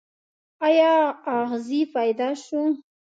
ایا 0.67 0.93
اغزی 1.37 1.81
پیدا 1.93 2.29
شو. 2.43 2.61